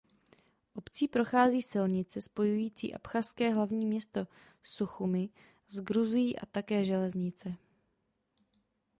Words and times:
Obcí 0.75 1.07
prochází 1.07 1.61
silnice 1.61 2.21
spojující 2.21 2.93
abchazské 2.93 3.49
hlavní 3.53 3.85
město 3.85 4.27
Suchumi 4.63 5.29
s 5.67 5.79
Gruzií 5.79 6.39
a 6.39 6.45
také 6.45 6.83
železnice. 6.83 7.53